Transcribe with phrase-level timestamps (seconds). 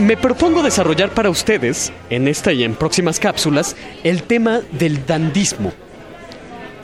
[0.00, 5.74] Me propongo desarrollar para ustedes, en esta y en próximas cápsulas, el tema del dandismo.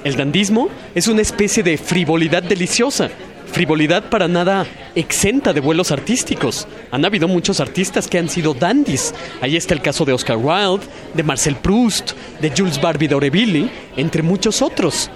[0.04, 3.08] El dandismo es una especie de frivolidad deliciosa,
[3.50, 6.68] frivolidad para nada exenta de vuelos artísticos.
[6.90, 9.14] Han habido muchos artistas que han sido dandis.
[9.40, 12.12] Ahí está el caso de Oscar Wilde, de Marcel Proust,
[12.42, 15.10] de Jules Barbie d'Aurevilly, entre muchos otros.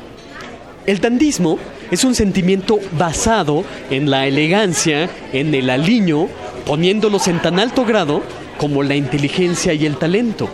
[0.86, 1.58] El dandismo
[1.90, 6.28] es un sentimiento basado en la elegancia, en el aliño,
[6.66, 8.22] poniéndolos en tan alto grado
[8.58, 10.48] como la inteligencia y el talento.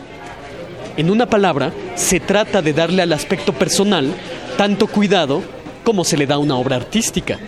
[0.96, 4.14] En una palabra, se trata de darle al aspecto personal
[4.56, 5.42] tanto cuidado
[5.84, 7.38] como se le da a una obra artística.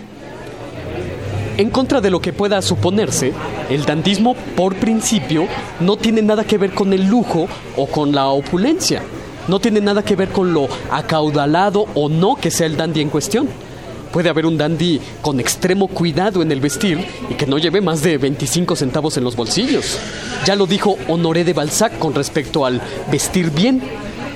[1.56, 3.32] En contra de lo que pueda suponerse,
[3.68, 5.48] el dandismo, por principio,
[5.80, 9.02] no tiene nada que ver con el lujo o con la opulencia.
[9.48, 13.10] No tiene nada que ver con lo acaudalado o no que sea el dandy en
[13.10, 13.48] cuestión.
[14.12, 18.02] Puede haber un dandy con extremo cuidado en el vestir y que no lleve más
[18.02, 19.98] de 25 centavos en los bolsillos.
[20.44, 23.82] Ya lo dijo Honoré de Balzac con respecto al vestir bien.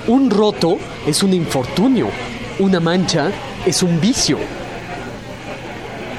[0.07, 2.07] Un roto es un infortunio,
[2.59, 3.31] una mancha
[3.65, 4.37] es un vicio.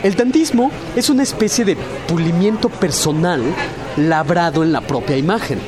[0.03, 1.77] El dandismo es una especie de
[2.09, 3.43] pulimiento personal
[3.97, 5.59] labrado en la propia imagen.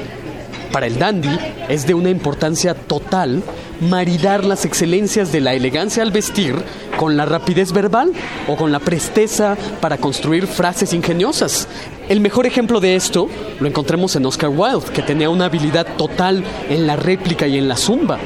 [0.73, 3.43] Para el dandy es de una importancia total
[3.81, 6.55] maridar las excelencias de la elegancia al vestir
[6.97, 8.13] con la rapidez verbal
[8.49, 11.69] o con la presteza para construir frases ingeniosas.
[12.09, 13.29] El mejor ejemplo de esto
[13.61, 17.69] lo encontramos en Oscar Wilde, que tenía una habilidad total en la réplica y en
[17.69, 18.19] la zumba.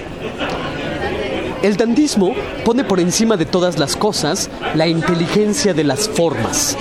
[1.63, 2.35] El dandismo
[2.65, 6.77] pone por encima de todas las cosas la inteligencia de las formas,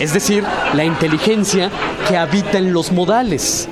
[0.00, 1.70] es decir, la inteligencia
[2.08, 3.68] que habita en los modales.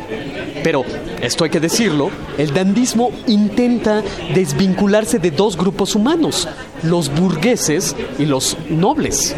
[0.62, 0.84] Pero,
[1.21, 4.03] esto hay que decirlo, el dandismo intenta
[4.34, 6.48] desvincularse de dos grupos humanos,
[6.82, 9.34] los burgueses y los nobles.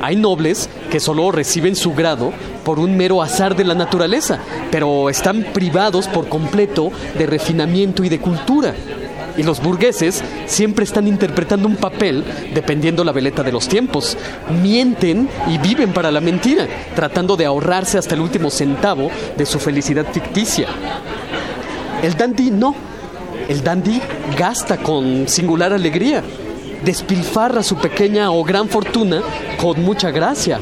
[0.00, 2.32] Hay nobles que solo reciben su grado
[2.64, 4.38] por un mero azar de la naturaleza,
[4.70, 8.74] pero están privados por completo de refinamiento y de cultura.
[9.36, 12.24] Y los burgueses siempre están interpretando un papel
[12.54, 14.16] dependiendo la veleta de los tiempos.
[14.62, 19.58] Mienten y viven para la mentira, tratando de ahorrarse hasta el último centavo de su
[19.58, 20.68] felicidad ficticia.
[22.02, 22.74] El dandy no.
[23.48, 24.00] El dandy
[24.38, 26.22] gasta con singular alegría.
[26.84, 29.22] Despilfarra su pequeña o gran fortuna
[29.60, 30.60] con mucha gracia.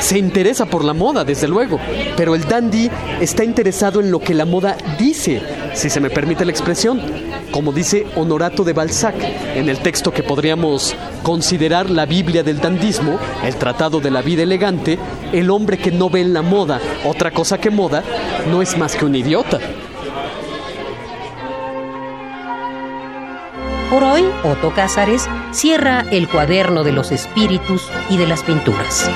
[0.00, 1.78] Se interesa por la moda, desde luego,
[2.16, 2.88] pero el dandy
[3.20, 5.42] está interesado en lo que la moda dice,
[5.78, 7.00] si se me permite la expresión,
[7.52, 9.14] como dice Honorato de Balzac
[9.54, 14.42] en el texto que podríamos considerar la Biblia del dandismo, el Tratado de la Vida
[14.42, 14.98] Elegante,
[15.32, 18.02] el hombre que no ve en la moda otra cosa que moda
[18.50, 19.60] no es más que un idiota.
[23.88, 29.08] Por hoy, Otto Cázares cierra el cuaderno de los espíritus y de las pinturas.